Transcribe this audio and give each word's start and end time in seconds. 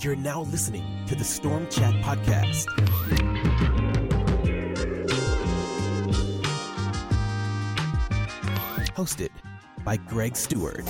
You're 0.00 0.16
now 0.16 0.42
listening 0.42 1.04
to 1.06 1.14
the 1.14 1.24
Storm 1.24 1.68
Chat 1.68 1.94
Podcast. 2.02 2.66
Hosted 8.94 9.30
by 9.84 9.96
Greg 9.96 10.36
Stewart. 10.36 10.84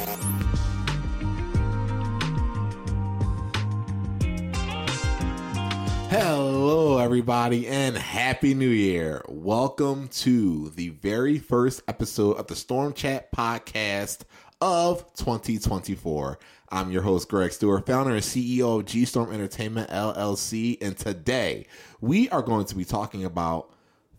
Hello, 6.11 6.99
everybody, 6.99 7.67
and 7.67 7.97
Happy 7.97 8.55
New 8.55 8.71
Year. 8.71 9.23
Welcome 9.29 10.09
to 10.09 10.71
the 10.71 10.89
very 10.89 11.39
first 11.39 11.83
episode 11.87 12.39
of 12.39 12.47
the 12.47 12.57
Storm 12.57 12.95
Chat 12.95 13.31
podcast 13.33 14.23
of 14.61 15.15
2024. 15.15 16.39
I'm 16.71 16.91
your 16.91 17.03
host, 17.03 17.29
Greg 17.29 17.53
Stewart, 17.53 17.87
founder 17.87 18.13
and 18.13 18.23
CEO 18.23 18.81
of 18.81 18.87
G 18.87 19.05
Storm 19.05 19.33
Entertainment 19.33 19.91
LLC. 19.91 20.79
And 20.83 20.97
today 20.97 21.67
we 22.01 22.29
are 22.31 22.43
going 22.43 22.65
to 22.67 22.75
be 22.75 22.85
talking 22.85 23.25
about 23.25 23.71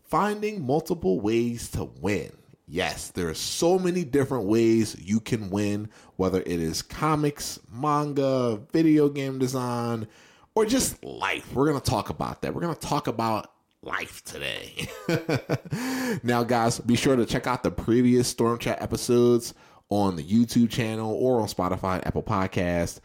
finding 0.02 0.66
multiple 0.66 1.20
ways 1.20 1.70
to 1.72 1.84
win. 1.84 2.32
Yes, 2.66 3.08
there 3.10 3.28
are 3.28 3.34
so 3.34 3.78
many 3.78 4.04
different 4.04 4.44
ways 4.44 4.96
you 5.00 5.20
can 5.20 5.50
win, 5.50 5.90
whether 6.16 6.40
it 6.40 6.48
is 6.48 6.82
comics, 6.82 7.58
manga, 7.72 8.60
video 8.72 9.08
game 9.08 9.38
design, 9.38 10.06
or 10.54 10.64
just 10.64 11.02
life. 11.04 11.52
We're 11.52 11.66
going 11.66 11.80
to 11.80 11.90
talk 11.90 12.10
about 12.10 12.42
that. 12.42 12.54
We're 12.54 12.62
going 12.62 12.74
to 12.74 12.80
talk 12.80 13.08
about 13.08 13.50
life 13.82 14.22
today. 14.24 14.88
now, 16.22 16.44
guys, 16.44 16.78
be 16.78 16.96
sure 16.96 17.16
to 17.16 17.26
check 17.26 17.46
out 17.46 17.62
the 17.62 17.70
previous 17.70 18.28
Storm 18.28 18.58
Chat 18.58 18.80
episodes 18.80 19.52
on 19.90 20.16
the 20.16 20.22
YouTube 20.22 20.70
channel 20.70 21.12
or 21.14 21.40
on 21.40 21.48
Spotify 21.48 22.04
Apple 22.06 22.22
Podcast. 22.22 23.00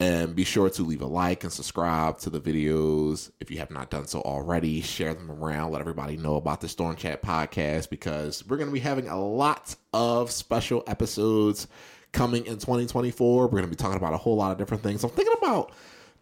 And 0.00 0.34
be 0.34 0.44
sure 0.44 0.70
to 0.70 0.82
leave 0.82 1.02
a 1.02 1.06
like 1.06 1.44
and 1.44 1.52
subscribe 1.52 2.18
to 2.20 2.30
the 2.30 2.40
videos 2.40 3.30
if 3.38 3.50
you 3.50 3.58
have 3.58 3.70
not 3.70 3.90
done 3.90 4.06
so 4.06 4.22
already. 4.22 4.80
Share 4.80 5.12
them 5.12 5.30
around, 5.30 5.72
let 5.72 5.82
everybody 5.82 6.16
know 6.16 6.36
about 6.36 6.62
the 6.62 6.68
Storm 6.68 6.96
Chat 6.96 7.22
podcast 7.22 7.90
because 7.90 8.42
we're 8.48 8.56
going 8.56 8.70
to 8.70 8.72
be 8.72 8.80
having 8.80 9.08
a 9.08 9.20
lot 9.20 9.76
of 9.92 10.30
special 10.30 10.82
episodes 10.86 11.68
coming 12.12 12.46
in 12.46 12.54
2024. 12.54 13.42
We're 13.44 13.50
going 13.50 13.64
to 13.64 13.68
be 13.68 13.76
talking 13.76 13.98
about 13.98 14.14
a 14.14 14.16
whole 14.16 14.36
lot 14.36 14.52
of 14.52 14.56
different 14.58 14.82
things. 14.82 15.04
I'm 15.04 15.10
thinking 15.10 15.36
about 15.36 15.72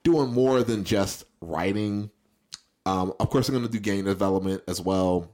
doing 0.02 0.32
more 0.32 0.64
than 0.64 0.82
just 0.82 1.22
writing. 1.40 2.10
Um, 2.84 3.12
of 3.20 3.30
course, 3.30 3.48
I'm 3.48 3.54
going 3.54 3.66
to 3.66 3.70
do 3.70 3.78
game 3.78 4.06
development 4.06 4.62
as 4.66 4.80
well, 4.80 5.30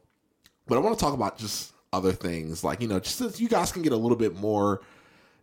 but 0.67 0.77
I 0.77 0.81
want 0.81 0.99
to 0.99 1.03
talk 1.03 1.15
about 1.15 1.39
just 1.39 1.73
other 1.95 2.13
things, 2.13 2.65
like 2.65 2.81
you 2.81 2.89
know, 2.89 2.99
just 2.99 3.17
so 3.17 3.31
you 3.37 3.49
guys 3.49 3.71
can 3.71 3.83
get 3.83 3.93
a 3.93 3.97
little 3.97 4.17
bit 4.17 4.35
more 4.37 4.83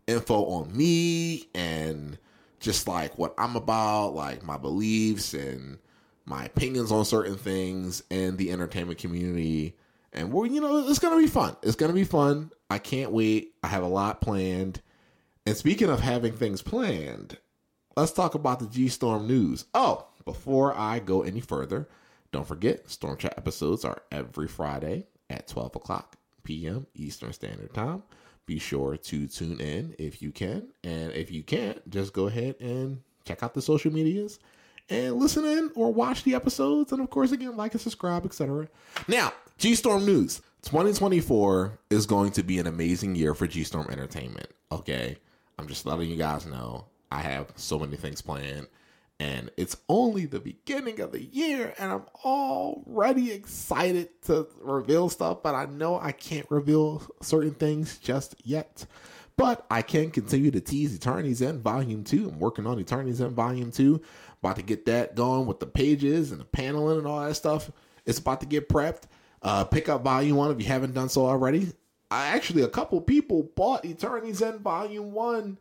info 0.06 0.44
on 0.46 0.76
me 0.76 1.48
and 1.56 2.18
just 2.60 2.88
like 2.88 3.18
what 3.18 3.34
I'm 3.38 3.56
about, 3.56 4.14
like 4.14 4.44
my 4.44 4.58
beliefs 4.58 5.34
and 5.34 5.80
my 6.26 6.46
opinions 6.46 6.92
on 6.92 7.06
certain 7.06 7.38
things 7.38 8.04
and 8.12 8.38
the 8.38 8.52
entertainment 8.52 9.00
community. 9.00 9.78
And 10.14 10.32
we're, 10.32 10.48
you 10.48 10.60
know, 10.60 10.88
it's 10.88 11.00
going 11.00 11.18
to 11.18 11.22
be 11.22 11.32
fun. 11.32 11.56
It's 11.64 11.78
going 11.78 11.92
to 11.92 11.96
be 11.96 12.04
fun. 12.04 12.52
I 12.70 12.78
can't 12.78 13.12
wait. 13.12 13.54
I 13.64 13.68
have 13.68 13.84
a 13.84 13.88
lot 13.88 14.22
planned. 14.22 14.82
And 15.46 15.56
speaking 15.56 15.90
of 15.90 16.02
having 16.02 16.34
things 16.34 16.62
planned, 16.62 17.38
let's 17.96 18.12
talk 18.12 18.36
about 18.36 18.60
the 18.60 18.68
G 18.68 18.90
Storm 18.90 19.26
news. 19.26 19.66
Oh, 19.74 20.08
before 20.26 20.78
I 20.78 21.00
go 21.00 21.24
any 21.24 21.40
further, 21.40 21.90
don't 22.32 22.48
forget 22.48 22.90
Storm 22.90 23.18
Chat 23.18 23.34
episodes 23.38 23.84
are 23.86 24.02
every 24.12 24.48
Friday 24.48 25.08
at 25.30 25.48
12 25.48 25.78
o'clock 25.78 26.18
p.m. 26.44 26.88
Eastern 26.96 27.34
Standard 27.34 27.74
Time. 27.74 28.04
Be 28.46 28.60
sure 28.60 28.98
to 28.98 29.28
tune 29.28 29.60
in 29.60 29.96
if 29.98 30.22
you 30.22 30.32
can. 30.32 30.68
And 30.84 31.12
if 31.14 31.32
you 31.32 31.44
can't, 31.44 31.88
just 31.90 32.14
go 32.14 32.28
ahead 32.28 32.56
and 32.60 33.02
check 33.26 33.44
out 33.44 33.54
the 33.54 33.62
social 33.62 33.92
medias 33.92 34.40
and 34.90 35.16
listen 35.16 35.46
in 35.46 35.72
or 35.76 35.94
watch 35.94 36.24
the 36.24 36.36
episodes. 36.36 36.92
And 36.92 37.02
of 37.02 37.10
course, 37.10 37.32
again, 37.32 37.56
like 37.56 37.74
and 37.74 37.82
subscribe, 37.82 38.26
etc. 38.26 38.68
Now, 39.08 39.32
G 39.58 39.76
Storm 39.76 40.06
News 40.06 40.42
2024 40.64 41.80
is 41.90 42.06
going 42.06 42.32
to 42.32 42.44
be 42.44 42.60
an 42.60 42.68
amazing 42.68 43.16
year 43.16 43.34
for 43.34 43.48
G 43.48 43.64
Storm 43.64 43.88
Entertainment. 43.90 44.48
Okay. 44.72 45.18
I'm 45.58 45.68
just 45.68 45.86
letting 45.86 46.10
you 46.10 46.18
guys 46.18 46.46
know 46.46 46.86
I 47.12 47.22
have 47.22 47.52
so 47.56 47.78
many 47.78 47.96
things 47.96 48.22
planned 48.22 48.68
and 49.22 49.52
it's 49.56 49.78
only 49.88 50.26
the 50.26 50.40
beginning 50.40 51.00
of 51.00 51.12
the 51.12 51.24
year 51.24 51.74
and 51.78 51.92
i'm 51.92 52.06
already 52.26 53.32
excited 53.32 54.10
to 54.22 54.48
reveal 54.62 55.10
stuff 55.10 55.44
but 55.44 55.56
i 55.56 55.66
know 55.66 56.00
i 56.00 56.12
can't 56.12 56.50
reveal 56.50 57.02
certain 57.22 57.54
things 57.54 57.98
just 57.98 58.36
yet. 58.44 58.86
But 59.38 59.66
i 59.72 59.82
can 59.82 60.12
continue 60.12 60.52
to 60.52 60.62
tease 60.62 60.94
eternity's 60.96 61.42
end 61.42 61.62
volume 61.62 62.04
2 62.04 62.30
i'm 62.30 62.40
working 62.40 62.68
on 62.68 62.80
eternity's 62.80 63.22
end 63.22 63.36
volume 63.36 63.72
2 63.72 64.02
about 64.42 64.56
to 64.56 64.64
get 64.64 64.86
that 64.86 65.14
going 65.16 65.46
with 65.46 65.60
the 65.60 65.68
pages 65.68 66.32
and 66.32 66.42
the 66.42 66.46
paneling 66.46 66.98
and 66.98 67.08
all 67.08 67.24
that 67.24 67.36
stuff. 67.36 67.72
It's 68.06 68.18
about 68.18 68.42
to 68.42 68.48
get 68.48 68.70
prepped. 68.70 69.04
Uh, 69.44 69.64
pick 69.64 69.88
up 69.88 70.04
volume 70.04 70.38
1 70.38 70.52
if 70.52 70.60
you 70.60 70.66
haven't 70.66 70.94
done 70.94 71.10
so 71.10 71.28
already. 71.28 71.72
I 72.10 72.28
actually 72.28 72.64
a 72.64 72.68
couple 72.68 73.00
people 73.02 73.52
bought 73.56 73.86
eternity's 73.86 74.42
end 74.42 74.62
volume 74.62 75.14
1 75.14 75.58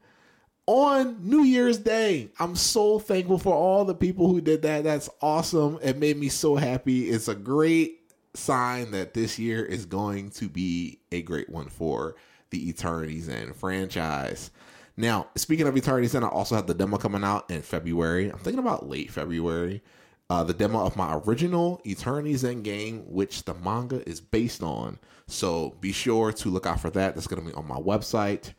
on 0.66 1.28
New 1.28 1.42
Year's 1.42 1.78
Day. 1.78 2.30
I'm 2.38 2.56
so 2.56 2.98
thankful 2.98 3.38
for 3.38 3.54
all 3.54 3.84
the 3.84 3.94
people 3.94 4.28
who 4.28 4.40
did 4.40 4.62
that. 4.62 4.84
That's 4.84 5.10
awesome. 5.20 5.78
It 5.82 5.98
made 5.98 6.16
me 6.16 6.28
so 6.28 6.56
happy. 6.56 7.10
It's 7.10 7.28
a 7.28 7.34
great 7.34 8.12
sign 8.34 8.92
that 8.92 9.14
this 9.14 9.38
year 9.38 9.64
is 9.64 9.86
going 9.86 10.30
to 10.30 10.48
be 10.48 11.00
a 11.10 11.22
great 11.22 11.48
one 11.48 11.68
for 11.68 12.14
the 12.50 12.68
Eternities 12.68 13.28
End 13.28 13.54
franchise. 13.56 14.50
Now, 14.96 15.28
speaking 15.34 15.66
of 15.66 15.76
Eternities 15.76 16.14
End, 16.14 16.24
I 16.24 16.28
also 16.28 16.56
have 16.56 16.66
the 16.66 16.74
demo 16.74 16.98
coming 16.98 17.24
out 17.24 17.50
in 17.50 17.62
February. 17.62 18.28
I'm 18.28 18.38
thinking 18.38 18.58
about 18.58 18.88
late 18.88 19.10
February. 19.10 19.82
Uh, 20.28 20.44
the 20.44 20.54
demo 20.54 20.84
of 20.86 20.96
my 20.96 21.20
original 21.26 21.80
Eternities 21.84 22.44
End 22.44 22.62
game, 22.62 23.02
which 23.08 23.44
the 23.44 23.54
manga 23.54 24.08
is 24.08 24.20
based 24.20 24.62
on. 24.62 24.98
So 25.26 25.76
be 25.80 25.90
sure 25.92 26.32
to 26.32 26.48
look 26.48 26.66
out 26.66 26.80
for 26.80 26.90
that. 26.90 27.14
That's 27.14 27.26
going 27.26 27.42
to 27.42 27.48
be 27.48 27.54
on 27.54 27.66
my 27.66 27.78
website 27.78 28.52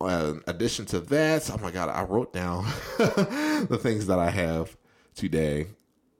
uh, 0.00 0.34
addition 0.46 0.84
to 0.86 1.00
that, 1.00 1.50
oh 1.50 1.58
my 1.58 1.70
god, 1.70 1.88
I 1.88 2.02
wrote 2.02 2.32
down 2.32 2.64
the 2.98 3.78
things 3.80 4.06
that 4.06 4.18
I 4.18 4.30
have 4.30 4.76
today 5.14 5.66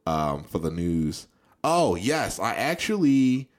um, 0.07 0.45
for 0.45 0.59
the 0.59 0.71
news. 0.71 1.29
Oh 1.63 1.95
yes, 1.95 2.41
I 2.41 2.55
actually 2.55 3.51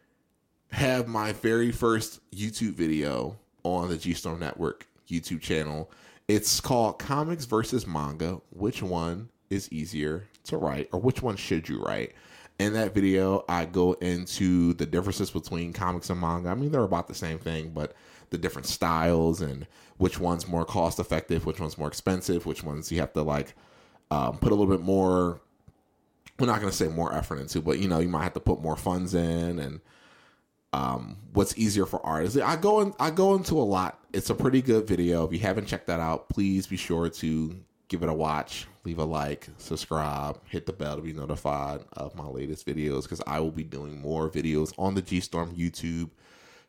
have 0.72 1.08
my 1.08 1.32
very 1.34 1.72
first 1.72 2.20
YouTube 2.32 2.74
video 2.74 3.38
on 3.64 3.90
the 3.90 3.98
G 3.98 4.14
Storm 4.14 4.40
Network 4.40 4.88
YouTube 5.08 5.42
channel. 5.42 5.92
It's 6.28 6.60
called 6.60 7.00
Comics 7.00 7.46
versus 7.46 7.88
Manga. 7.88 8.42
Which 8.52 8.84
one 8.84 9.30
is 9.50 9.72
easier 9.72 10.28
to 10.46 10.58
write, 10.58 10.90
or 10.92 11.00
which 11.00 11.22
one 11.22 11.36
should 11.38 11.68
you 11.70 11.82
write? 11.82 12.14
In 12.60 12.74
that 12.74 12.94
video, 12.94 13.46
I 13.48 13.64
go 13.66 13.94
into 13.94 14.74
the 14.74 14.86
differences 14.86 15.32
between 15.32 15.72
comics 15.72 16.10
and 16.10 16.20
manga. 16.20 16.50
I 16.50 16.56
mean, 16.56 16.72
they're 16.72 16.84
about 16.84 17.08
the 17.08 17.16
same 17.16 17.40
thing, 17.40 17.70
but 17.70 17.96
the 18.30 18.38
different 18.38 18.68
styles 18.68 19.42
and 19.42 19.68
which 19.98 20.20
one's 20.20 20.48
more 20.48 20.66
cost 20.66 21.00
effective, 21.00 21.46
which 21.46 21.60
one's 21.60 21.78
more 21.78 21.88
expensive, 21.88 22.46
which 22.46 22.64
ones 22.64 22.92
you 22.92 23.00
have 23.00 23.14
to 23.14 23.22
like 23.22 23.56
um, 24.12 24.38
put 24.38 24.52
a 24.52 24.56
little 24.56 24.74
bit 24.74 24.84
more. 24.84 25.42
We're 26.40 26.48
not 26.48 26.62
going 26.62 26.72
to 26.72 26.78
say 26.78 26.88
more 26.88 27.14
effort 27.14 27.40
into, 27.40 27.62
but 27.62 27.80
you 27.80 27.88
know, 27.88 28.00
you 28.00 28.08
might 28.08 28.24
have 28.24 28.34
to 28.34 28.40
put 28.40 28.62
more 28.62 28.78
funds 28.78 29.14
in 29.14 29.60
and 29.60 29.82
um, 30.72 31.18
what's 31.34 31.58
easier 31.58 31.86
for 31.86 32.06
artists. 32.06 32.38
I 32.38 32.56
go 32.56 32.82
in, 32.82 32.94
I 33.00 33.12
go 33.12 33.36
into 33.36 33.56
a 33.56 33.64
lot. 33.64 34.00
It's 34.14 34.30
a 34.30 34.36
pretty 34.36 34.62
good 34.62 34.88
video. 34.88 35.26
If 35.26 35.34
you 35.34 35.40
haven't 35.40 35.68
checked 35.68 35.88
that 35.88 36.00
out, 36.00 36.30
please 36.30 36.68
be 36.68 36.78
sure 36.78 37.10
to 37.10 37.60
give 37.90 38.04
it 38.04 38.10
a 38.10 38.14
watch, 38.14 38.68
leave 38.86 39.00
a 39.00 39.04
like, 39.04 39.50
subscribe, 39.58 40.40
hit 40.46 40.66
the 40.66 40.74
bell 40.74 40.96
to 40.96 41.02
be 41.02 41.12
notified 41.12 41.82
of 41.94 42.16
my 42.16 42.26
latest 42.26 42.66
videos 42.66 43.04
because 43.04 43.22
I 43.28 43.40
will 43.40 43.52
be 43.52 43.64
doing 43.64 44.00
more 44.00 44.30
videos 44.30 44.74
on 44.78 44.96
the 44.96 45.02
G 45.02 45.20
Storm 45.20 45.54
YouTube 45.56 46.12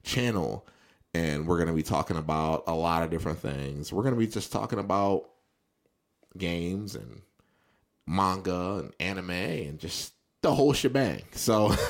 channel 0.02 0.66
and 1.14 1.46
we're 1.46 1.56
going 1.56 1.68
to 1.68 1.74
be 1.74 1.82
talking 1.82 2.16
about 2.16 2.64
a 2.66 2.74
lot 2.74 3.02
of 3.02 3.10
different 3.10 3.38
things. 3.38 3.92
We're 3.92 4.02
going 4.02 4.14
to 4.14 4.20
be 4.20 4.26
just 4.26 4.52
talking 4.52 4.78
about 4.78 5.28
games 6.36 6.94
and 6.94 7.22
manga 8.06 8.78
and 8.78 8.94
anime 9.00 9.30
and 9.30 9.78
just 9.78 10.12
the 10.42 10.54
whole 10.54 10.72
shebang. 10.72 11.22
So 11.32 11.68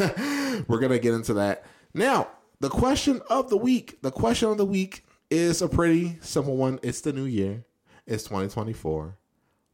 we're 0.69 0.81
going 0.81 0.93
to 0.93 0.99
get 0.99 1.15
into 1.15 1.35
that. 1.35 1.65
Now, 1.95 2.29
the 2.61 2.69
question 2.69 3.21
of 3.29 3.51
the 3.51 3.57
week, 3.57 4.01
the 4.03 4.11
question 4.11 4.49
of 4.49 4.59
the 4.59 4.67
week 4.67 5.05
is 5.31 5.63
a 5.63 5.69
pretty 5.69 6.19
simple 6.21 6.57
one. 6.57 6.79
It's 6.83 7.01
the 7.01 7.13
new 7.13 7.25
year. 7.25 7.65
It's 8.07 8.25
2024. 8.25 9.17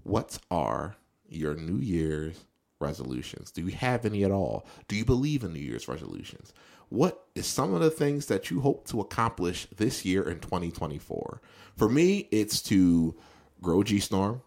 What 0.02 0.38
are 0.50 0.96
your 1.28 1.54
New 1.54 1.78
Year's 1.78 2.44
resolutions? 2.81 3.50
Do 3.50 3.62
you 3.62 3.75
have 3.75 4.04
any 4.04 4.25
at 4.25 4.31
all? 4.31 4.66
Do 4.88 4.96
you 4.96 5.04
believe 5.04 5.42
in 5.42 5.52
New 5.52 5.60
Year's 5.60 5.88
resolutions? 5.88 6.52
What 6.88 7.26
is 7.34 7.46
some 7.46 7.74
of 7.74 7.80
the 7.80 7.90
things 7.90 8.26
that 8.26 8.50
you 8.50 8.60
hope 8.60 8.86
to 8.88 9.00
accomplish 9.00 9.66
this 9.76 10.04
year 10.04 10.22
in 10.28 10.40
2024? 10.40 11.40
For 11.76 11.88
me, 11.88 12.28
it's 12.30 12.62
to 12.62 13.14
grow 13.60 13.82
G 13.82 13.98
Storm, 13.98 14.42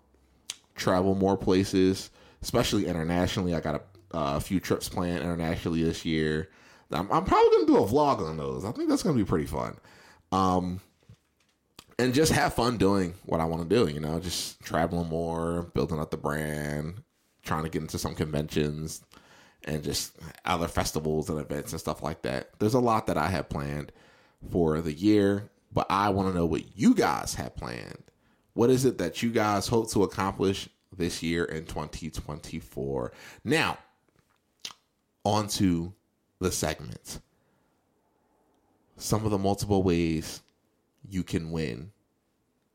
travel 0.76 1.16
more 1.16 1.38
places, 1.38 2.10
especially 2.42 2.88
internationally. 2.88 3.54
I 3.56 3.60
got 3.60 3.84
a, 4.12 4.40
few 4.40 4.60
trips 4.60 4.90
planned 4.90 5.22
internationally 5.24 5.84
this 5.84 6.06
year. 6.06 6.50
I'm, 6.92 7.12
I'm 7.12 7.26
probably 7.26 7.50
going 7.52 7.68
to 7.68 7.74
do 7.74 7.84
a 7.84 7.88
vlog 7.88 8.20
on 8.28 8.38
those. 8.38 8.66
I 8.66 8.72
think 8.72 8.90
that's 8.90 9.04
going 9.04 9.16
to 9.16 9.24
be 9.24 9.28
pretty 9.28 9.46
fun. 9.46 9.78
Um, 10.32 10.80
and 12.00 12.14
just 12.14 12.32
have 12.32 12.54
fun 12.54 12.78
doing 12.78 13.14
what 13.26 13.42
I 13.42 13.46
want 13.46 13.70
to 13.70 13.76
do. 13.76 13.92
You 13.92 14.00
know, 14.00 14.20
just 14.20 14.62
traveling 14.62 15.10
more, 15.10 15.64
building 15.74 16.00
up 16.00 16.10
the 16.10 16.18
brand, 16.18 17.04
trying 17.44 17.64
to 17.64 17.70
get 17.70 17.82
into 17.82 18.00
some 18.00 18.16
conventions, 18.16 19.04
and 19.66 19.84
just 19.84 20.18
other 20.46 20.68
festivals 20.68 21.30
and 21.30 21.40
events 21.40 21.72
and 21.72 21.80
stuff 21.80 22.02
like 22.02 22.22
that. 22.24 22.50
There's 22.60 22.74
a 22.74 22.80
lot 22.80 23.08
that 23.08 23.18
I 23.18 23.28
have 23.28 23.50
planned 23.50 23.92
for 24.52 24.80
the 24.82 24.94
year, 24.94 25.50
but 25.72 25.88
I 25.90 26.10
want 26.10 26.30
to 26.30 26.36
know 26.36 26.46
what 26.46 26.78
you 26.78 26.94
guys 26.94 27.36
have 27.36 27.56
planned. 27.56 28.04
What 28.54 28.70
is 28.70 28.86
it 28.86 28.98
that 28.98 29.22
you 29.22 29.30
guys 29.30 29.68
hope 29.68 29.92
to 29.92 30.04
accomplish 30.04 30.70
this 30.96 31.22
year 31.22 31.46
in 31.46 31.66
2024? 31.66 33.12
Now, 33.44 33.78
on 35.24 35.48
to 35.50 35.94
the 36.40 36.52
segments. 36.52 37.20
Some 38.98 39.26
of 39.26 39.32
the 39.32 39.38
multiple 39.38 39.84
ways 39.84 40.42
you 41.08 41.24
can 41.24 41.52
win 41.52 41.92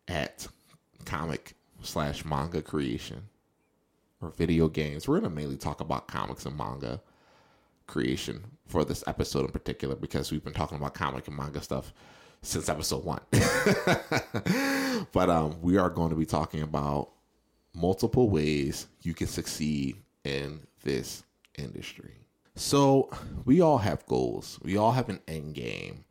at 0.08 0.46
comic 1.04 1.54
slash 1.82 2.24
manga 2.24 2.62
creation 2.62 3.28
or 4.24 4.30
video 4.30 4.68
games. 4.68 5.06
We're 5.06 5.20
going 5.20 5.30
to 5.30 5.36
mainly 5.36 5.56
talk 5.56 5.80
about 5.80 6.08
comics 6.08 6.46
and 6.46 6.56
manga 6.56 7.00
creation 7.86 8.44
for 8.66 8.84
this 8.84 9.04
episode 9.06 9.44
in 9.44 9.50
particular 9.50 9.94
because 9.94 10.32
we've 10.32 10.44
been 10.44 10.54
talking 10.54 10.78
about 10.78 10.94
comic 10.94 11.28
and 11.28 11.36
manga 11.36 11.62
stuff 11.62 11.92
since 12.42 12.68
episode 12.68 13.04
one. 13.04 13.20
but 15.12 15.30
um, 15.30 15.60
we 15.60 15.76
are 15.76 15.90
going 15.90 16.10
to 16.10 16.16
be 16.16 16.26
talking 16.26 16.62
about 16.62 17.10
multiple 17.74 18.30
ways 18.30 18.86
you 19.02 19.14
can 19.14 19.26
succeed 19.26 19.96
in 20.24 20.60
this 20.82 21.24
industry. 21.58 22.14
So 22.56 23.10
we 23.44 23.60
all 23.60 23.78
have 23.78 24.06
goals. 24.06 24.58
We 24.62 24.76
all 24.76 24.92
have 24.92 25.08
an 25.08 25.20
end 25.26 25.54
game. 25.54 26.04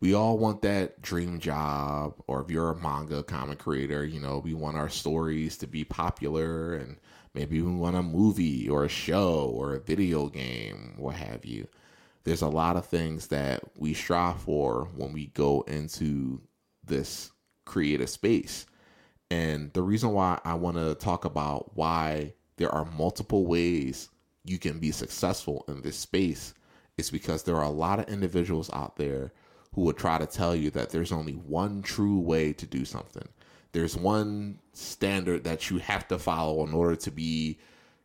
We 0.00 0.14
all 0.14 0.38
want 0.38 0.62
that 0.62 1.02
dream 1.02 1.40
job, 1.40 2.14
or 2.28 2.40
if 2.42 2.50
you're 2.50 2.70
a 2.70 2.76
manga 2.76 3.24
comic 3.24 3.58
creator, 3.58 4.04
you 4.04 4.20
know, 4.20 4.38
we 4.38 4.54
want 4.54 4.76
our 4.76 4.88
stories 4.88 5.56
to 5.58 5.66
be 5.66 5.82
popular 5.82 6.74
and 6.74 6.98
maybe 7.34 7.60
we 7.60 7.72
want 7.72 7.96
a 7.96 8.02
movie 8.02 8.68
or 8.68 8.84
a 8.84 8.88
show 8.88 9.52
or 9.54 9.74
a 9.74 9.80
video 9.80 10.28
game, 10.28 10.94
what 10.96 11.16
have 11.16 11.44
you. 11.44 11.68
There's 12.24 12.42
a 12.42 12.48
lot 12.48 12.76
of 12.76 12.86
things 12.86 13.28
that 13.28 13.62
we 13.76 13.94
strive 13.94 14.40
for 14.40 14.88
when 14.96 15.12
we 15.12 15.26
go 15.28 15.62
into 15.62 16.40
this 16.84 17.30
creative 17.64 18.10
space. 18.10 18.66
And 19.30 19.72
the 19.72 19.82
reason 19.82 20.12
why 20.12 20.40
I 20.44 20.54
want 20.54 20.76
to 20.76 20.94
talk 20.94 21.24
about 21.24 21.76
why 21.76 22.34
there 22.56 22.74
are 22.74 22.84
multiple 22.84 23.46
ways 23.46 24.08
you 24.44 24.58
can 24.58 24.78
be 24.78 24.90
successful 24.90 25.64
in 25.68 25.82
this 25.82 25.96
space 25.96 26.54
is 26.96 27.10
because 27.10 27.42
there 27.42 27.56
are 27.56 27.64
a 27.64 27.70
lot 27.70 28.00
of 28.00 28.08
individuals 28.08 28.70
out 28.72 28.96
there 28.96 29.32
who 29.74 29.82
will 29.82 29.92
try 29.92 30.18
to 30.18 30.26
tell 30.26 30.56
you 30.56 30.70
that 30.70 30.90
there's 30.90 31.12
only 31.12 31.34
one 31.34 31.82
true 31.82 32.18
way 32.18 32.52
to 32.54 32.66
do 32.66 32.84
something. 32.84 33.28
There's 33.72 33.96
one 33.96 34.58
standard 34.72 35.44
that 35.44 35.70
you 35.70 35.78
have 35.78 36.08
to 36.08 36.18
follow 36.18 36.64
in 36.66 36.72
order 36.72 36.96
to 36.96 37.10
be 37.10 37.58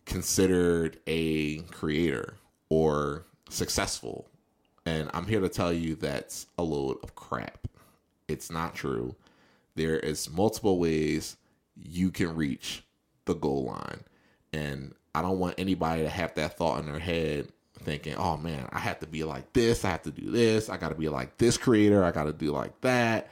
considered 0.05 0.99
a 1.07 1.59
creator 1.63 2.35
or 2.69 3.25
successful. 3.49 4.29
And 4.85 5.09
I'm 5.13 5.27
here 5.27 5.39
to 5.39 5.49
tell 5.49 5.71
you 5.71 5.95
that's 5.95 6.47
a 6.57 6.63
load 6.63 6.97
of 7.03 7.15
crap. 7.15 7.67
It's 8.27 8.51
not 8.51 8.75
true. 8.75 9.15
There 9.75 9.97
is 9.97 10.29
multiple 10.29 10.77
ways 10.77 11.37
you 11.75 12.11
can 12.11 12.35
reach 12.35 12.83
the 13.25 13.33
goal 13.33 13.65
line. 13.65 14.03
And 14.51 14.93
I 15.15 15.21
don't 15.21 15.39
want 15.39 15.55
anybody 15.57 16.03
to 16.03 16.09
have 16.09 16.35
that 16.35 16.57
thought 16.57 16.79
in 16.79 16.85
their 16.85 16.99
head 16.99 17.47
thinking, 17.79 18.15
oh 18.15 18.37
man, 18.37 18.67
I 18.71 18.79
have 18.79 18.99
to 18.99 19.07
be 19.07 19.23
like 19.23 19.53
this, 19.53 19.83
I 19.83 19.89
have 19.89 20.03
to 20.03 20.11
do 20.11 20.29
this, 20.31 20.69
I 20.69 20.77
got 20.77 20.89
to 20.89 20.95
be 20.95 21.09
like 21.09 21.37
this 21.37 21.57
creator, 21.57 22.03
I 22.03 22.11
got 22.11 22.25
to 22.25 22.33
do 22.33 22.51
like 22.51 22.79
that 22.81 23.29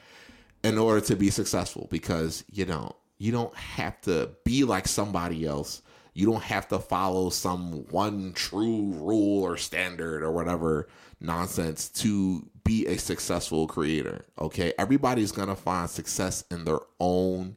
in 0.63 0.77
order 0.77 1.01
to 1.01 1.15
be 1.15 1.29
successful 1.29 1.87
because 1.91 2.43
you 2.51 2.65
don't. 2.65 2.95
You 3.17 3.31
don't 3.31 3.55
have 3.55 4.01
to 4.01 4.31
be 4.43 4.63
like 4.63 4.87
somebody 4.87 5.45
else. 5.45 5.83
You 6.13 6.25
don't 6.25 6.41
have 6.41 6.67
to 6.69 6.79
follow 6.79 7.29
some 7.29 7.85
one 7.89 8.33
true 8.33 8.93
rule 8.93 9.43
or 9.43 9.57
standard 9.57 10.23
or 10.23 10.31
whatever 10.31 10.87
nonsense 11.19 11.87
to 11.89 12.49
be 12.63 12.87
a 12.87 12.97
successful 12.97 13.67
creator. 13.67 14.25
Okay. 14.39 14.73
Everybody's 14.77 15.31
to 15.47 15.55
find 15.55 15.89
success 15.89 16.43
in 16.49 16.65
their 16.65 16.79
own 16.99 17.55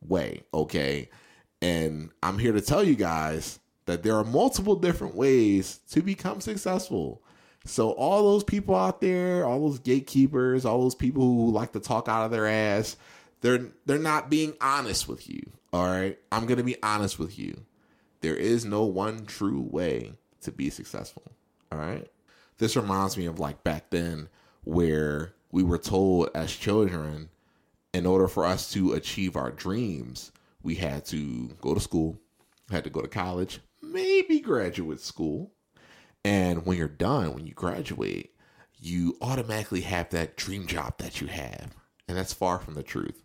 way. 0.00 0.42
Okay. 0.54 1.10
And 1.60 2.10
I'm 2.22 2.38
here 2.38 2.52
to 2.52 2.60
tell 2.60 2.82
you 2.82 2.94
guys 2.94 3.58
that 3.86 4.02
there 4.02 4.16
are 4.16 4.24
multiple 4.24 4.76
different 4.76 5.14
ways 5.14 5.80
to 5.90 6.02
become 6.02 6.40
successful. 6.40 7.22
So 7.68 7.90
all 7.92 8.32
those 8.32 8.44
people 8.44 8.74
out 8.74 9.00
there, 9.00 9.44
all 9.44 9.60
those 9.60 9.78
gatekeepers, 9.78 10.64
all 10.64 10.82
those 10.82 10.94
people 10.94 11.22
who 11.22 11.50
like 11.50 11.72
to 11.72 11.80
talk 11.80 12.08
out 12.08 12.24
of 12.24 12.30
their 12.30 12.46
ass, 12.46 12.96
they're 13.40 13.66
they're 13.86 13.98
not 13.98 14.30
being 14.30 14.54
honest 14.60 15.08
with 15.08 15.28
you. 15.28 15.42
All 15.72 15.86
right? 15.86 16.18
I'm 16.32 16.46
going 16.46 16.58
to 16.58 16.64
be 16.64 16.82
honest 16.82 17.18
with 17.18 17.38
you. 17.38 17.64
There 18.20 18.36
is 18.36 18.64
no 18.64 18.84
one 18.84 19.26
true 19.26 19.60
way 19.60 20.14
to 20.42 20.50
be 20.50 20.70
successful. 20.70 21.22
All 21.70 21.78
right? 21.78 22.08
This 22.58 22.76
reminds 22.76 23.16
me 23.16 23.26
of 23.26 23.38
like 23.38 23.62
back 23.62 23.90
then 23.90 24.28
where 24.64 25.32
we 25.52 25.62
were 25.62 25.78
told 25.78 26.30
as 26.34 26.54
children 26.54 27.28
in 27.92 28.06
order 28.06 28.28
for 28.28 28.44
us 28.44 28.72
to 28.72 28.92
achieve 28.92 29.36
our 29.36 29.50
dreams, 29.50 30.32
we 30.62 30.74
had 30.74 31.04
to 31.06 31.48
go 31.60 31.74
to 31.74 31.80
school, 31.80 32.18
had 32.70 32.84
to 32.84 32.90
go 32.90 33.00
to 33.00 33.08
college, 33.08 33.60
maybe 33.82 34.40
graduate 34.40 35.00
school. 35.00 35.52
And 36.24 36.66
when 36.66 36.76
you're 36.76 36.88
done, 36.88 37.34
when 37.34 37.46
you 37.46 37.54
graduate, 37.54 38.34
you 38.80 39.16
automatically 39.20 39.80
have 39.82 40.10
that 40.10 40.36
dream 40.36 40.66
job 40.66 40.98
that 40.98 41.20
you 41.20 41.26
have. 41.26 41.74
And 42.06 42.16
that's 42.16 42.32
far 42.32 42.58
from 42.58 42.74
the 42.74 42.82
truth. 42.82 43.22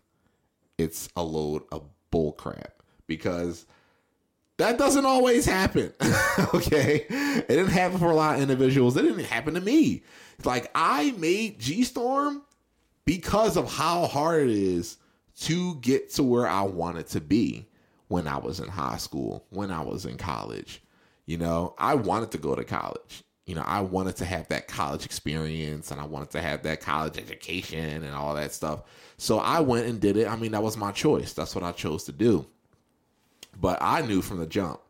It's 0.78 1.08
a 1.16 1.22
load 1.22 1.62
of 1.70 1.88
bullcrap 2.12 2.72
because 3.06 3.66
that 4.58 4.78
doesn't 4.78 5.06
always 5.06 5.46
happen. 5.46 5.92
okay. 6.54 7.06
It 7.08 7.48
didn't 7.48 7.68
happen 7.68 7.98
for 7.98 8.10
a 8.10 8.14
lot 8.14 8.36
of 8.36 8.42
individuals. 8.42 8.96
It 8.96 9.02
didn't 9.02 9.24
happen 9.24 9.54
to 9.54 9.60
me. 9.60 10.02
Like 10.44 10.70
I 10.74 11.12
made 11.12 11.58
G 11.58 11.84
Storm 11.84 12.42
because 13.04 13.56
of 13.56 13.72
how 13.72 14.06
hard 14.06 14.48
it 14.48 14.50
is 14.50 14.98
to 15.40 15.74
get 15.76 16.10
to 16.14 16.22
where 16.22 16.46
I 16.46 16.62
wanted 16.62 17.08
to 17.08 17.20
be 17.20 17.68
when 18.08 18.28
I 18.28 18.38
was 18.38 18.60
in 18.60 18.68
high 18.68 18.98
school, 18.98 19.46
when 19.50 19.70
I 19.70 19.82
was 19.82 20.06
in 20.06 20.16
college. 20.16 20.82
You 21.26 21.38
know, 21.38 21.74
I 21.78 21.94
wanted 21.94 22.30
to 22.32 22.38
go 22.38 22.54
to 22.54 22.64
college. 22.64 23.22
You 23.46 23.54
know, 23.54 23.62
I 23.62 23.80
wanted 23.80 24.16
to 24.16 24.24
have 24.24 24.48
that 24.48 24.68
college 24.68 25.04
experience 25.04 25.90
and 25.90 26.00
I 26.00 26.04
wanted 26.04 26.30
to 26.30 26.40
have 26.40 26.62
that 26.62 26.80
college 26.80 27.18
education 27.18 28.02
and 28.02 28.14
all 28.14 28.34
that 28.34 28.52
stuff. 28.52 28.84
So 29.18 29.38
I 29.38 29.60
went 29.60 29.86
and 29.86 30.00
did 30.00 30.16
it. 30.16 30.28
I 30.28 30.36
mean, 30.36 30.52
that 30.52 30.62
was 30.62 30.76
my 30.76 30.92
choice. 30.92 31.34
That's 31.34 31.54
what 31.54 31.64
I 31.64 31.72
chose 31.72 32.04
to 32.04 32.12
do. 32.12 32.46
But 33.60 33.78
I 33.80 34.00
knew 34.00 34.22
from 34.22 34.38
the 34.38 34.46
jump 34.46 34.80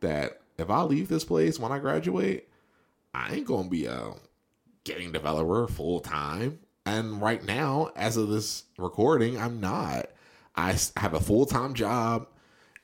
that 0.00 0.40
if 0.58 0.70
I 0.70 0.82
leave 0.82 1.08
this 1.08 1.24
place 1.24 1.58
when 1.58 1.72
I 1.72 1.78
graduate, 1.78 2.48
I 3.14 3.34
ain't 3.34 3.46
going 3.46 3.64
to 3.64 3.70
be 3.70 3.86
uh, 3.88 4.10
a 4.10 4.14
game 4.84 5.12
developer 5.12 5.68
full 5.68 6.00
time. 6.00 6.58
And 6.84 7.22
right 7.22 7.44
now, 7.44 7.92
as 7.94 8.16
of 8.16 8.28
this 8.28 8.64
recording, 8.76 9.38
I'm 9.38 9.60
not. 9.60 10.06
I 10.56 10.76
have 10.96 11.14
a 11.14 11.20
full 11.20 11.46
time 11.46 11.74
job 11.74 12.26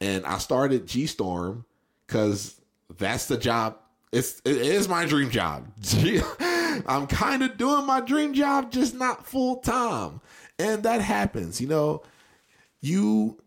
and 0.00 0.24
I 0.24 0.38
started 0.38 0.86
G 0.86 1.06
Storm 1.06 1.64
because 2.06 2.60
that's 2.98 3.26
the 3.26 3.36
job. 3.36 3.78
It's 4.12 4.40
it 4.44 4.56
is 4.56 4.88
my 4.88 5.06
dream 5.06 5.30
job. 5.30 5.66
I'm 6.86 7.06
kind 7.06 7.42
of 7.42 7.56
doing 7.56 7.86
my 7.86 8.00
dream 8.00 8.34
job, 8.34 8.70
just 8.70 8.94
not 8.94 9.26
full 9.26 9.56
time, 9.56 10.20
and 10.58 10.82
that 10.84 11.00
happens. 11.00 11.60
You 11.60 11.68
know, 11.68 12.02
you 12.80 13.38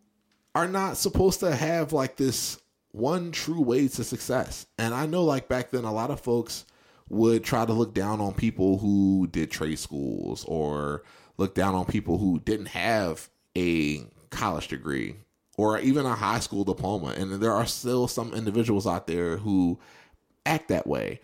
are 0.55 0.67
not 0.67 0.97
supposed 0.97 1.39
to 1.41 1.55
have 1.55 1.93
like 1.93 2.17
this 2.17 2.59
one 2.91 3.31
true 3.31 3.61
way 3.61 3.87
to 3.87 4.03
success. 4.03 4.65
And 4.77 4.93
I 4.93 5.05
know, 5.05 5.23
like 5.23 5.47
back 5.47 5.71
then, 5.71 5.85
a 5.85 5.93
lot 5.93 6.11
of 6.11 6.19
folks 6.19 6.65
would 7.09 7.43
try 7.43 7.65
to 7.65 7.73
look 7.73 7.93
down 7.93 8.21
on 8.21 8.33
people 8.33 8.77
who 8.77 9.27
did 9.31 9.51
trade 9.51 9.79
schools 9.79 10.45
or 10.47 11.03
look 11.37 11.55
down 11.55 11.75
on 11.75 11.85
people 11.85 12.17
who 12.17 12.39
didn't 12.39 12.67
have 12.67 13.29
a 13.57 14.03
college 14.29 14.67
degree 14.67 15.15
or 15.59 15.77
even 15.79 16.05
a 16.05 16.15
high 16.15 16.39
school 16.39 16.63
diploma. 16.63 17.07
And 17.17 17.33
there 17.33 17.51
are 17.51 17.65
still 17.65 18.07
some 18.07 18.33
individuals 18.33 18.87
out 18.87 19.07
there 19.07 19.35
who 19.35 19.77
act 20.45 20.69
that 20.69 20.87
way. 20.87 21.19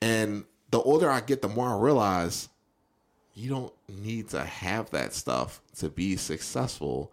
And 0.00 0.44
the 0.70 0.80
older 0.80 1.10
I 1.10 1.20
get, 1.20 1.42
the 1.42 1.48
more 1.48 1.66
I 1.66 1.76
realize 1.76 2.48
you 3.34 3.50
don't 3.50 3.72
need 3.88 4.28
to 4.28 4.44
have 4.44 4.90
that 4.90 5.12
stuff 5.12 5.60
to 5.78 5.88
be 5.88 6.14
successful. 6.14 7.12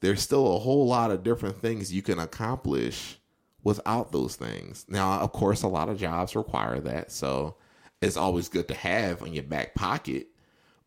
There's 0.00 0.20
still 0.20 0.54
a 0.54 0.58
whole 0.58 0.86
lot 0.86 1.10
of 1.10 1.22
different 1.22 1.56
things 1.56 1.90
you 1.90 2.02
can 2.02 2.18
accomplish 2.18 3.18
without 3.64 4.12
those 4.12 4.36
things. 4.36 4.84
Now, 4.90 5.20
of 5.20 5.32
course, 5.32 5.62
a 5.62 5.68
lot 5.68 5.88
of 5.88 5.98
jobs 5.98 6.36
require 6.36 6.80
that. 6.80 7.12
So 7.12 7.56
it's 8.02 8.18
always 8.18 8.50
good 8.50 8.68
to 8.68 8.74
have 8.74 9.22
in 9.22 9.32
your 9.32 9.44
back 9.44 9.74
pocket. 9.74 10.26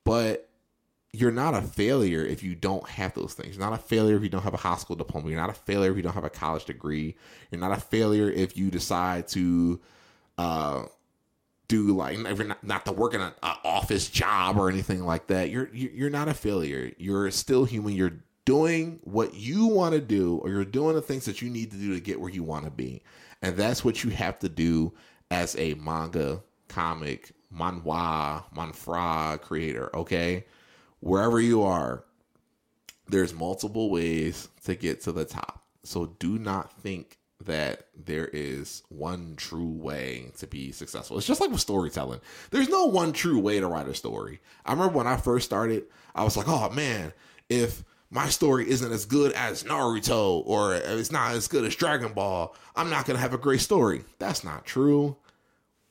But 0.04 0.48
you're 1.16 1.32
not 1.32 1.54
a 1.54 1.62
failure 1.62 2.26
if 2.26 2.42
you 2.42 2.56
don't 2.56 2.88
have 2.90 3.14
those 3.14 3.36
things. 3.36 3.56
You're 3.56 3.70
not 3.70 3.80
a 3.80 3.82
failure 3.82 4.16
if 4.18 4.24
you 4.24 4.30
don't 4.30 4.42
have 4.42 4.56
a 4.56 4.58
high 4.58 4.78
school 4.78 4.96
diploma. 4.96 5.30
You're 5.30 5.40
not 5.40 5.52
a 5.52 5.54
failure 5.54 5.92
if 5.92 5.98
you 5.98 6.02
don't 6.02 6.14
have 6.14 6.24
a 6.24 6.30
college 6.30 6.66
degree. 6.66 7.16
You're 7.52 7.62
not 7.62 7.72
a 7.72 7.80
failure 7.80 8.32
if 8.32 8.58
you 8.58 8.72
decide 8.72 9.28
to 9.30 9.80
uh, 10.40 10.86
do 11.68 11.96
like 11.96 12.18
if 12.18 12.38
you're 12.40 12.48
not, 12.48 12.64
not 12.64 12.86
to 12.86 12.92
work 12.92 13.14
in 13.14 13.22
an 13.22 13.32
office 13.44 14.10
job 14.10 14.58
or 14.58 14.70
anything 14.70 15.06
like 15.06 15.28
that. 15.28 15.52
You're 15.52 15.70
you're 15.72 16.10
not 16.10 16.28
a 16.28 16.34
failure. 16.34 16.92
You're 16.98 17.30
still 17.30 17.66
human. 17.66 17.94
You're 17.94 18.24
doing 18.46 19.00
what 19.04 19.36
you 19.36 19.68
want 19.68 19.94
to 19.94 20.02
do, 20.02 20.38
or 20.38 20.50
you're 20.50 20.66
doing 20.66 20.96
the 20.96 21.02
things 21.02 21.26
that 21.26 21.44
you 21.44 21.50
need 21.50 21.72
to 21.72 21.78
do 21.78 21.94
to 21.94 22.00
get 22.00 22.20
where 22.20 22.32
you 22.32 22.44
want 22.44 22.66
to 22.66 22.72
be, 22.72 23.04
and 23.44 23.56
that's 23.56 23.86
what 23.86 24.04
you 24.04 24.10
have 24.10 24.40
to 24.40 24.50
do 24.50 24.92
as 25.30 25.56
a 25.58 25.76
manga, 25.76 26.42
comic, 26.68 27.32
manhwa, 27.56 28.44
manhua 28.56 29.40
creator. 29.40 29.96
Okay, 29.96 30.46
wherever 31.04 31.40
you 31.40 31.64
are, 31.64 32.04
there's 33.08 33.34
multiple 33.34 33.90
ways 33.90 34.48
to 34.64 34.74
get 34.74 35.02
to 35.02 35.12
the 35.12 35.26
top. 35.26 35.64
So 35.84 36.16
do 36.18 36.40
not 36.40 36.72
think 36.82 37.18
that 37.44 37.88
there 37.94 38.30
is 38.32 38.84
one 38.88 39.36
true 39.36 39.70
way 39.70 40.32
to 40.38 40.48
be 40.48 40.72
successful. 40.72 41.18
It's 41.18 41.28
just 41.28 41.42
like 41.42 41.52
with 41.52 41.60
storytelling. 41.60 42.22
There's 42.52 42.70
no 42.70 42.86
one 42.86 43.12
true 43.12 43.38
way 43.38 43.60
to 43.60 43.68
write 43.68 43.90
a 43.90 43.94
story. 43.94 44.40
I 44.66 44.72
remember 44.72 44.98
when 44.98 45.08
I 45.08 45.18
first 45.18 45.46
started, 45.46 45.84
I 46.16 46.24
was 46.24 46.38
like, 46.38 46.48
oh 46.48 46.70
man, 46.70 47.12
if 47.50 47.84
my 48.10 48.30
story 48.30 48.70
isn't 48.70 48.92
as 48.92 49.04
good 49.06 49.34
as 49.34 49.64
Naruto 49.64 50.44
or 50.46 50.76
it's 50.76 51.12
not 51.12 51.34
as 51.34 51.50
good 51.50 51.66
as 51.66 51.76
Dragon 51.76 52.14
Ball, 52.14 52.56
I'm 52.78 52.90
not 52.90 53.06
going 53.06 53.18
to 53.18 53.22
have 53.22 53.34
a 53.34 53.38
great 53.38 53.60
story. 53.60 54.06
That's 54.20 54.46
not 54.46 54.66
true. 54.66 55.18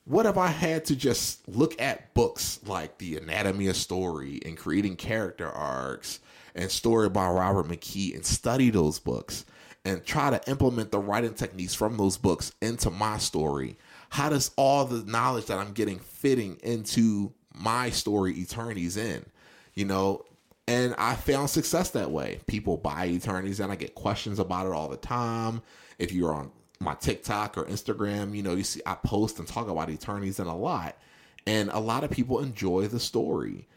What 0.05 0.25
if 0.25 0.37
I 0.37 0.47
had 0.47 0.83
to 0.85 0.97
just 0.97 1.47
look 1.47 1.79
at 1.81 2.13
books 2.13 2.59
like 2.65 2.97
The 2.97 3.15
Anatomy 3.17 3.67
of 3.67 3.77
Story 3.77 4.41
and 4.45 4.57
creating 4.57 4.97
character 4.97 5.49
arcs 5.49 6.19
and 6.55 6.69
Story 6.69 7.07
by 7.07 7.29
Robert 7.29 7.67
McKee 7.67 8.13
and 8.13 8.25
study 8.25 8.69
those 8.69 8.99
books 8.99 9.45
and 9.85 10.05
try 10.05 10.29
to 10.29 10.49
implement 10.49 10.91
the 10.91 10.99
writing 10.99 11.33
techniques 11.33 11.73
from 11.73 11.95
those 11.95 12.17
books 12.17 12.51
into 12.61 12.89
my 12.89 13.17
story? 13.17 13.77
How 14.09 14.29
does 14.29 14.51
all 14.57 14.83
the 14.83 15.09
knowledge 15.09 15.45
that 15.45 15.57
I'm 15.57 15.71
getting 15.71 15.99
fitting 15.99 16.57
into 16.63 17.31
my 17.53 17.89
story 17.89 18.33
Eternity's 18.33 18.97
End? 18.97 19.25
You 19.73 19.85
know, 19.85 20.25
and 20.67 20.95
I 20.97 21.15
found 21.15 21.49
success 21.49 21.91
that 21.91 22.11
way. 22.11 22.41
People 22.45 22.75
buy 22.75 23.07
Eternity's 23.07 23.61
End 23.61 23.71
I 23.71 23.75
get 23.75 23.95
questions 23.95 24.37
about 24.37 24.67
it 24.67 24.73
all 24.73 24.89
the 24.89 24.97
time. 24.97 25.61
If 25.97 26.11
you're 26.11 26.33
on 26.33 26.51
my 26.83 26.95
TikTok 26.95 27.57
or 27.57 27.65
Instagram, 27.65 28.35
you 28.35 28.43
know, 28.43 28.55
you 28.55 28.63
see 28.63 28.81
I 28.85 28.95
post 28.95 29.39
and 29.39 29.47
talk 29.47 29.67
about 29.67 29.89
Eternity's 29.89 30.39
End 30.39 30.49
a 30.49 30.53
lot. 30.53 30.97
And 31.45 31.69
a 31.71 31.79
lot 31.79 32.03
of 32.03 32.11
people 32.11 32.39
enjoy 32.39 32.87
the 32.87 32.99
story. 32.99 33.67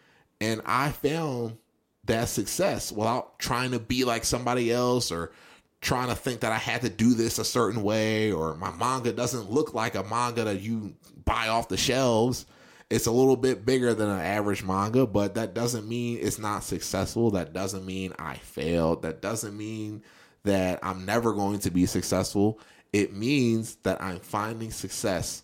And 0.41 0.63
I 0.67 0.91
found 0.91 1.57
that 2.05 2.29
success 2.29 2.93
without 2.93 3.39
trying 3.39 3.73
to 3.73 3.79
be 3.79 4.05
like 4.05 4.25
somebody 4.25 4.73
else 4.73 5.11
or 5.11 5.33
trying 5.81 6.09
to 6.09 6.15
think 6.15 6.41
that 6.41 6.53
I 6.53 6.59
had 6.59 6.83
to 6.83 6.89
do 6.89 7.15
this 7.15 7.39
a 7.39 7.45
certain 7.45 7.83
way 7.83 8.33
or 8.33 8.55
my 8.57 8.71
manga 8.73 9.13
doesn't 9.13 9.51
look 9.51 9.75
like 9.75 9.95
a 9.95 10.05
manga 10.05 10.45
that 10.45 10.61
you 10.61 10.95
buy 11.25 11.49
off 11.49 11.69
the 11.69 11.77
shelves. 11.77 12.47
It's 12.89 13.07
a 13.07 13.13
little 13.13 13.37
bit 13.37 13.67
bigger 13.67 13.95
than 13.95 14.09
an 14.09 14.21
average 14.21 14.63
manga, 14.63 15.07
but 15.07 15.35
that 15.35 15.55
doesn't 15.55 15.89
mean 15.89 16.19
it's 16.23 16.39
not 16.39 16.63
successful. 16.63 17.33
That 17.33 17.53
doesn't 17.53 17.85
mean 17.85 18.13
I 18.19 18.37
failed. 18.37 19.03
That 19.03 19.21
doesn't 19.21 19.57
mean 19.57 20.03
that 20.45 20.79
I'm 20.83 21.05
never 21.05 21.33
going 21.33 21.59
to 21.61 21.71
be 21.71 21.87
successful. 21.87 22.61
It 22.93 23.13
means 23.15 23.77
that 23.83 24.01
I'm 24.03 24.21
finding 24.21 24.71
success 24.71 25.43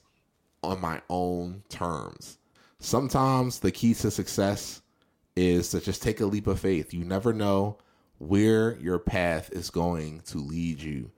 on 0.62 0.80
my 0.80 1.02
own 1.10 1.62
terms. 1.68 2.38
Sometimes 2.78 3.58
the 3.58 3.70
key 3.70 3.94
to 3.94 4.10
success 4.10 4.82
is 5.36 5.70
to 5.70 5.80
just 5.80 6.02
take 6.02 6.20
a 6.20 6.26
leap 6.26 6.46
of 6.46 6.60
faith. 6.60 6.92
You 6.92 7.04
never 7.04 7.32
know 7.32 7.78
where 8.18 8.76
your 8.78 8.98
path 8.98 9.50
is 9.52 9.70
going 9.70 10.20
to 10.26 10.38
lead 10.38 10.80
you. 10.80 11.10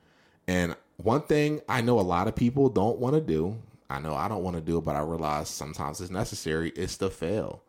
And 0.47 0.76
one 0.97 1.23
thing 1.23 1.61
I 1.69 1.81
know 1.81 1.99
a 1.99 2.02
lot 2.02 2.28
of 2.28 2.37
people 2.37 2.69
don't 2.69 2.99
want 2.99 3.14
to 3.14 3.21
do, 3.21 3.57
I 3.90 3.99
know 4.00 4.14
I 4.14 4.28
don't 4.28 4.43
want 4.43 4.57
to 4.57 4.62
do 4.62 4.78
it, 4.78 4.85
but 4.85 4.97
I 4.97 5.00
realize 5.00 5.49
sometimes 5.49 6.00
it's 6.00 6.11
necessary, 6.11 6.71
is 6.71 6.97
to 6.99 7.11
fail. 7.11 7.62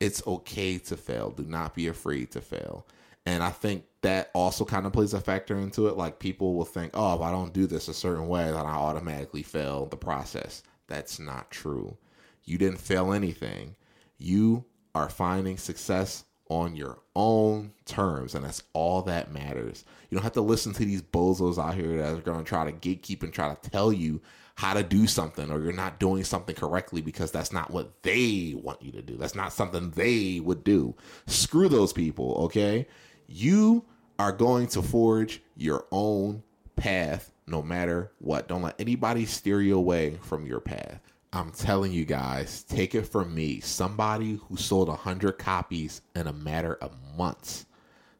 It's 0.00 0.26
okay 0.26 0.78
to 0.78 0.96
fail. 0.96 1.30
Do 1.30 1.44
not 1.44 1.74
be 1.74 1.86
afraid 1.86 2.30
to 2.32 2.40
fail. 2.40 2.86
And 3.26 3.42
I 3.42 3.50
think 3.50 3.84
that 4.02 4.30
also 4.34 4.64
kind 4.64 4.86
of 4.86 4.92
plays 4.92 5.14
a 5.14 5.20
factor 5.20 5.58
into 5.58 5.88
it. 5.88 5.96
Like 5.96 6.18
people 6.18 6.54
will 6.54 6.64
think, 6.64 6.92
oh, 6.94 7.14
if 7.14 7.20
I 7.20 7.30
don't 7.30 7.52
do 7.52 7.66
this 7.66 7.88
a 7.88 7.94
certain 7.94 8.28
way, 8.28 8.44
then 8.44 8.56
I 8.56 8.74
automatically 8.74 9.42
fail 9.42 9.86
the 9.86 9.96
process. 9.96 10.62
That's 10.86 11.18
not 11.18 11.50
true. 11.50 11.96
You 12.44 12.58
didn't 12.58 12.80
fail 12.80 13.12
anything. 13.12 13.76
You 14.18 14.64
are 14.94 15.08
finding 15.08 15.56
success 15.56 16.24
on 16.48 16.74
your 16.74 16.98
own 17.14 17.72
terms, 17.84 18.34
and 18.34 18.44
that's 18.44 18.64
all 18.72 19.02
that 19.02 19.32
matters. 19.32 19.84
You 20.08 20.16
don't 20.16 20.24
have 20.24 20.32
to 20.32 20.40
listen 20.40 20.72
to 20.72 20.84
these 20.84 21.02
bozos 21.02 21.62
out 21.62 21.74
here 21.74 21.98
that 21.98 22.12
are 22.12 22.20
going 22.20 22.42
to 22.42 22.44
try 22.44 22.68
to 22.68 22.72
gatekeep 22.72 23.22
and 23.22 23.32
try 23.32 23.54
to 23.54 23.70
tell 23.70 23.92
you 23.92 24.20
how 24.56 24.74
to 24.74 24.82
do 24.82 25.06
something 25.06 25.50
or 25.50 25.62
you're 25.62 25.72
not 25.72 25.98
doing 25.98 26.22
something 26.22 26.54
correctly 26.54 27.00
because 27.00 27.30
that's 27.30 27.52
not 27.52 27.70
what 27.70 28.02
they 28.02 28.54
want 28.62 28.82
you 28.82 28.92
to 28.92 29.00
do. 29.00 29.16
That's 29.16 29.34
not 29.34 29.54
something 29.54 29.90
they 29.92 30.40
would 30.40 30.64
do. 30.64 30.94
Screw 31.26 31.68
those 31.68 31.94
people, 31.94 32.34
okay? 32.44 32.86
You 33.32 33.84
are 34.18 34.32
going 34.32 34.66
to 34.68 34.82
forge 34.82 35.40
your 35.56 35.86
own 35.92 36.42
path 36.74 37.30
no 37.46 37.62
matter 37.62 38.10
what. 38.18 38.48
Don't 38.48 38.62
let 38.62 38.80
anybody 38.80 39.24
steer 39.24 39.62
you 39.62 39.76
away 39.76 40.18
from 40.22 40.44
your 40.46 40.58
path. 40.58 41.00
I'm 41.32 41.52
telling 41.52 41.92
you 41.92 42.04
guys, 42.04 42.64
take 42.64 42.96
it 42.96 43.06
from 43.06 43.32
me, 43.32 43.60
somebody 43.60 44.40
who 44.48 44.56
sold 44.56 44.88
100 44.88 45.38
copies 45.38 46.02
in 46.16 46.26
a 46.26 46.32
matter 46.32 46.74
of 46.82 46.92
months. 47.16 47.66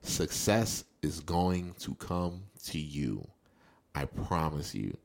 Success 0.02 0.84
is 1.02 1.18
going 1.18 1.74
to 1.80 1.96
come 1.96 2.44
to 2.66 2.78
you. 2.78 3.26
I 3.96 4.04
promise 4.04 4.76
you. 4.76 4.96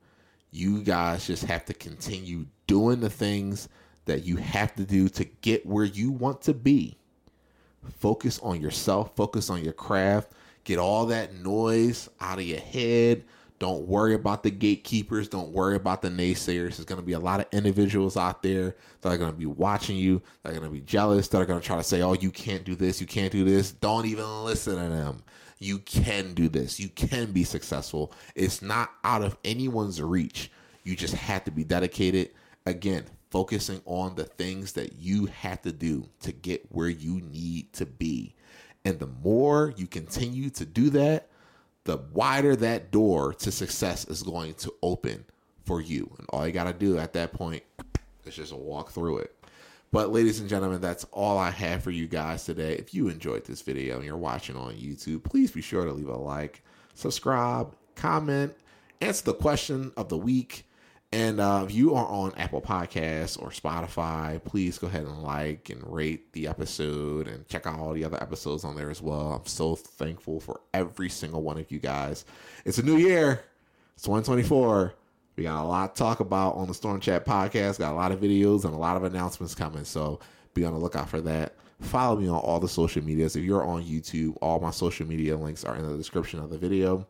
You 0.52 0.82
guys 0.84 1.26
just 1.26 1.42
have 1.46 1.64
to 1.64 1.74
continue 1.74 2.46
doing 2.68 3.00
the 3.00 3.10
things 3.10 3.68
that 4.04 4.22
you 4.22 4.36
have 4.36 4.72
to 4.76 4.84
do 4.84 5.08
to 5.08 5.24
get 5.24 5.66
where 5.66 5.84
you 5.84 6.12
want 6.12 6.42
to 6.42 6.54
be. 6.54 6.96
Focus 7.98 8.38
on 8.40 8.60
yourself, 8.60 9.14
focus 9.16 9.50
on 9.50 9.62
your 9.62 9.72
craft, 9.72 10.32
get 10.64 10.78
all 10.78 11.06
that 11.06 11.34
noise 11.34 12.08
out 12.20 12.38
of 12.38 12.44
your 12.44 12.60
head 12.60 13.24
don't 13.58 13.86
worry 13.86 14.14
about 14.14 14.42
the 14.42 14.50
gatekeepers. 14.50 15.28
Don't 15.28 15.50
worry 15.50 15.76
about 15.76 16.02
the 16.02 16.08
naysayers. 16.08 16.76
There's 16.76 16.84
going 16.84 17.00
to 17.00 17.06
be 17.06 17.14
a 17.14 17.18
lot 17.18 17.40
of 17.40 17.46
individuals 17.52 18.16
out 18.16 18.42
there 18.42 18.76
that 19.00 19.12
are 19.12 19.16
going 19.16 19.32
to 19.32 19.36
be 19.36 19.46
watching 19.46 19.96
you, 19.96 20.20
that 20.42 20.50
are 20.50 20.58
going 20.58 20.70
to 20.70 20.74
be 20.74 20.82
jealous, 20.82 21.28
that 21.28 21.40
are 21.40 21.46
going 21.46 21.60
to 21.60 21.66
try 21.66 21.76
to 21.76 21.82
say, 21.82 22.02
oh, 22.02 22.12
you 22.12 22.30
can't 22.30 22.64
do 22.64 22.74
this, 22.74 23.00
you 23.00 23.06
can't 23.06 23.32
do 23.32 23.44
this. 23.44 23.72
Don't 23.72 24.06
even 24.06 24.44
listen 24.44 24.74
to 24.74 24.88
them. 24.88 25.22
You 25.58 25.78
can 25.78 26.34
do 26.34 26.50
this. 26.50 26.78
You 26.78 26.90
can 26.90 27.32
be 27.32 27.44
successful. 27.44 28.12
It's 28.34 28.60
not 28.60 28.90
out 29.04 29.22
of 29.22 29.38
anyone's 29.42 30.02
reach. 30.02 30.50
You 30.84 30.94
just 30.94 31.14
have 31.14 31.44
to 31.44 31.50
be 31.50 31.64
dedicated. 31.64 32.32
Again, 32.66 33.04
focusing 33.30 33.80
on 33.84 34.14
the 34.14 34.24
things 34.24 34.72
that 34.72 34.94
you 34.94 35.26
have 35.26 35.62
to 35.62 35.72
do 35.72 36.08
to 36.20 36.32
get 36.32 36.66
where 36.70 36.88
you 36.88 37.20
need 37.20 37.72
to 37.74 37.86
be. 37.86 38.34
And 38.84 38.98
the 38.98 39.08
more 39.22 39.74
you 39.76 39.86
continue 39.86 40.50
to 40.50 40.64
do 40.64 40.90
that, 40.90 41.28
the 41.84 41.98
wider 42.12 42.56
that 42.56 42.90
door 42.90 43.32
to 43.34 43.50
success 43.50 44.04
is 44.06 44.22
going 44.22 44.54
to 44.54 44.72
open 44.82 45.24
for 45.64 45.80
you. 45.80 46.10
And 46.18 46.26
all 46.30 46.46
you 46.46 46.52
got 46.52 46.64
to 46.64 46.72
do 46.72 46.98
at 46.98 47.12
that 47.14 47.32
point 47.32 47.62
is 48.24 48.36
just 48.36 48.52
walk 48.52 48.90
through 48.90 49.18
it. 49.18 49.32
But, 49.92 50.12
ladies 50.12 50.40
and 50.40 50.48
gentlemen, 50.48 50.80
that's 50.80 51.04
all 51.12 51.38
I 51.38 51.50
have 51.50 51.82
for 51.82 51.90
you 51.90 52.08
guys 52.08 52.44
today. 52.44 52.74
If 52.74 52.92
you 52.92 53.08
enjoyed 53.08 53.44
this 53.44 53.62
video 53.62 53.96
and 53.96 54.04
you're 54.04 54.16
watching 54.16 54.56
on 54.56 54.74
YouTube, 54.74 55.22
please 55.22 55.52
be 55.52 55.62
sure 55.62 55.84
to 55.84 55.92
leave 55.92 56.08
a 56.08 56.16
like, 56.16 56.62
subscribe, 56.94 57.74
comment, 57.94 58.52
answer 59.00 59.24
the 59.24 59.34
question 59.34 59.92
of 59.96 60.08
the 60.08 60.18
week 60.18 60.66
and 61.12 61.40
uh, 61.40 61.64
if 61.66 61.74
you 61.74 61.94
are 61.94 62.06
on 62.06 62.34
Apple 62.36 62.60
Podcasts 62.60 63.40
or 63.40 63.50
Spotify, 63.50 64.42
please 64.44 64.76
go 64.78 64.88
ahead 64.88 65.04
and 65.04 65.22
like 65.22 65.70
and 65.70 65.82
rate 65.86 66.32
the 66.32 66.48
episode 66.48 67.28
and 67.28 67.46
check 67.48 67.66
out 67.66 67.78
all 67.78 67.92
the 67.92 68.04
other 68.04 68.20
episodes 68.20 68.64
on 68.64 68.74
there 68.76 68.90
as 68.90 69.00
well. 69.00 69.32
I'm 69.32 69.46
so 69.46 69.76
thankful 69.76 70.40
for 70.40 70.60
every 70.74 71.08
single 71.08 71.42
one 71.42 71.58
of 71.58 71.70
you 71.70 71.78
guys. 71.78 72.24
It's 72.64 72.78
a 72.78 72.82
new 72.82 72.96
year, 72.96 73.44
it's 73.94 74.02
2024. 74.02 74.94
We 75.36 75.44
got 75.44 75.62
a 75.62 75.66
lot 75.66 75.94
to 75.94 75.98
talk 75.98 76.20
about 76.20 76.56
on 76.56 76.66
the 76.66 76.74
Storm 76.74 76.98
Chat 76.98 77.24
podcast. 77.24 77.78
Got 77.78 77.92
a 77.92 77.96
lot 77.96 78.10
of 78.10 78.20
videos 78.20 78.64
and 78.64 78.74
a 78.74 78.78
lot 78.78 78.96
of 78.96 79.04
announcements 79.04 79.54
coming. 79.54 79.84
So 79.84 80.18
be 80.54 80.64
on 80.64 80.72
the 80.72 80.78
lookout 80.78 81.08
for 81.08 81.20
that. 81.20 81.54
Follow 81.80 82.18
me 82.18 82.26
on 82.26 82.38
all 82.38 82.58
the 82.58 82.68
social 82.68 83.04
medias. 83.04 83.36
If 83.36 83.44
you're 83.44 83.64
on 83.64 83.84
YouTube, 83.84 84.36
all 84.40 84.58
my 84.60 84.70
social 84.70 85.06
media 85.06 85.36
links 85.36 85.62
are 85.62 85.76
in 85.76 85.86
the 85.86 85.96
description 85.96 86.40
of 86.40 86.50
the 86.50 86.58
video. 86.58 87.06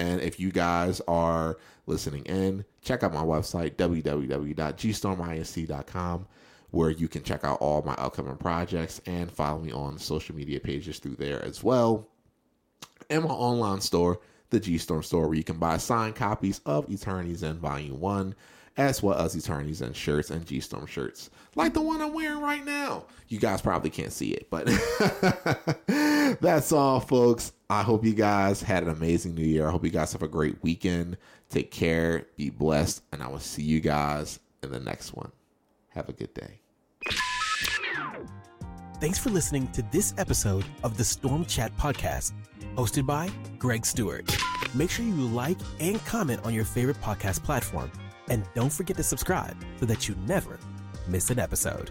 And 0.00 0.20
if 0.20 0.38
you 0.38 0.52
guys 0.52 1.00
are 1.08 1.58
listening 1.86 2.24
in, 2.26 2.64
check 2.82 3.02
out 3.02 3.12
my 3.12 3.22
website, 3.22 3.74
www.gstorminc.com, 3.76 6.26
where 6.70 6.90
you 6.90 7.08
can 7.08 7.22
check 7.22 7.44
out 7.44 7.58
all 7.60 7.82
my 7.82 7.94
upcoming 7.94 8.36
projects 8.36 9.00
and 9.06 9.30
follow 9.30 9.58
me 9.58 9.72
on 9.72 9.98
social 9.98 10.36
media 10.36 10.60
pages 10.60 10.98
through 10.98 11.16
there 11.16 11.42
as 11.44 11.64
well. 11.64 12.08
And 13.10 13.24
my 13.24 13.30
online 13.30 13.80
store, 13.80 14.20
the 14.50 14.60
G 14.60 14.78
Storm 14.78 15.02
store, 15.02 15.26
where 15.28 15.36
you 15.36 15.44
can 15.44 15.58
buy 15.58 15.78
signed 15.78 16.14
copies 16.14 16.60
of 16.64 16.88
Eternity's 16.90 17.42
End 17.42 17.58
Volume 17.58 17.98
1 17.98 18.34
as 18.76 19.02
well 19.02 19.18
as 19.18 19.34
Eternity's 19.34 19.82
End 19.82 19.96
shirts 19.96 20.30
and 20.30 20.46
G 20.46 20.60
Storm 20.60 20.86
shirts, 20.86 21.30
like 21.56 21.74
the 21.74 21.82
one 21.82 22.00
I'm 22.00 22.14
wearing 22.14 22.40
right 22.40 22.64
now. 22.64 23.06
You 23.26 23.40
guys 23.40 23.60
probably 23.60 23.90
can't 23.90 24.12
see 24.12 24.30
it, 24.30 24.48
but 24.50 24.66
that's 26.40 26.70
all, 26.70 27.00
folks. 27.00 27.52
I 27.70 27.82
hope 27.82 28.02
you 28.02 28.14
guys 28.14 28.62
had 28.62 28.82
an 28.82 28.88
amazing 28.88 29.34
new 29.34 29.44
year. 29.44 29.68
I 29.68 29.70
hope 29.70 29.84
you 29.84 29.90
guys 29.90 30.12
have 30.12 30.22
a 30.22 30.28
great 30.28 30.56
weekend. 30.62 31.18
Take 31.50 31.70
care, 31.70 32.24
be 32.36 32.48
blessed, 32.48 33.02
and 33.12 33.22
I 33.22 33.28
will 33.28 33.40
see 33.40 33.62
you 33.62 33.80
guys 33.80 34.40
in 34.62 34.72
the 34.72 34.80
next 34.80 35.12
one. 35.12 35.30
Have 35.90 36.08
a 36.08 36.12
good 36.14 36.32
day. 36.32 36.60
Thanks 39.00 39.18
for 39.18 39.28
listening 39.28 39.70
to 39.72 39.82
this 39.92 40.14
episode 40.16 40.64
of 40.82 40.96
the 40.96 41.04
Storm 41.04 41.44
Chat 41.44 41.76
Podcast, 41.76 42.32
hosted 42.74 43.04
by 43.04 43.30
Greg 43.58 43.84
Stewart. 43.84 44.34
Make 44.74 44.90
sure 44.90 45.04
you 45.04 45.14
like 45.14 45.58
and 45.78 46.02
comment 46.06 46.40
on 46.44 46.54
your 46.54 46.64
favorite 46.64 47.00
podcast 47.02 47.44
platform. 47.44 47.92
And 48.30 48.44
don't 48.54 48.72
forget 48.72 48.96
to 48.96 49.02
subscribe 49.02 49.56
so 49.78 49.84
that 49.86 50.08
you 50.08 50.14
never 50.26 50.58
miss 51.06 51.28
an 51.28 51.38
episode. 51.38 51.90